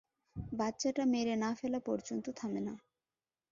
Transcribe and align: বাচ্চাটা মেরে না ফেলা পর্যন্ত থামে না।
বাচ্চাটা 0.51 1.03
মেরে 1.05 1.35
না 1.35 1.49
ফেলা 1.55 1.79
পর্যন্ত 1.79 2.25
থামে 2.31 2.61
না। 2.61 2.73